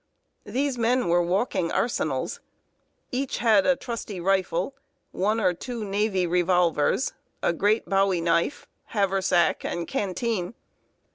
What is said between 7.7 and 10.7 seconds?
bowie knife, haversack, and canteen.